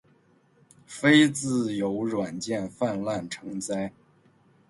[0.87, 3.93] 非自由软件泛滥成灾